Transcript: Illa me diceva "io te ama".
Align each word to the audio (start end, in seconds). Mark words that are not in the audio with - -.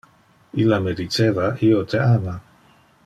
Illa 0.63 0.79
me 0.85 0.93
diceva 1.01 1.51
"io 1.69 1.83
te 1.93 2.01
ama". 2.07 2.35